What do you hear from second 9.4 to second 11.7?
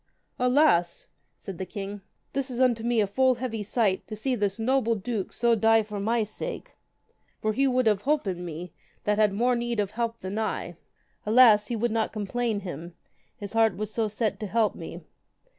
need of help than I. Alas,